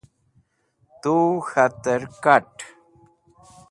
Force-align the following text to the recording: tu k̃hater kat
tu 1.01 1.15
k̃hater 1.47 2.01
kat 2.23 2.51